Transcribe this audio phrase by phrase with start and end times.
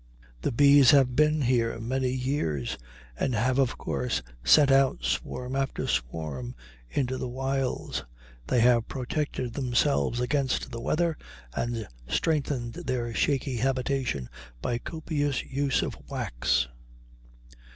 [0.41, 2.75] The bees have been here many years,
[3.19, 6.55] and have of course sent out swarm after swarm
[6.89, 8.03] into the wilds.
[8.47, 11.19] They have protected themselves against the weather
[11.53, 14.27] and strengthened their shaky habitation
[14.59, 16.67] by a copious use of wax.